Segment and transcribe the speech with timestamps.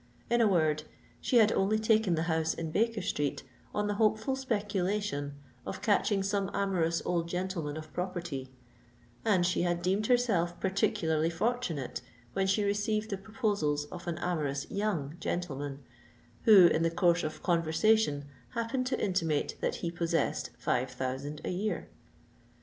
[0.31, 0.81] In a word,
[1.19, 6.23] she had only taken the house in Baker Street on the hopeful speculation of catching
[6.23, 8.51] some amorous old gentleman of property:
[9.23, 12.01] and she had deemed herself particularly fortunate
[12.33, 15.83] when she received the proposals of an amourous young gentleman
[16.45, 18.25] who, in the course of conversation,
[18.55, 21.89] happened to intimate that he possessed five thousand a year.